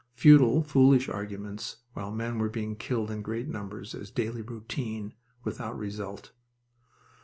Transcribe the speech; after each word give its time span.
Futile, 0.15 0.63
foolish 0.63 1.07
arguments, 1.07 1.77
while 1.93 2.09
men 2.09 2.39
were 2.39 2.49
being 2.49 2.75
killed 2.75 3.11
in 3.11 3.21
great 3.21 3.47
numbers, 3.47 3.93
as 3.93 4.09
daily 4.09 4.41
routine, 4.41 5.13
without 5.43 5.77
result! 5.77 6.31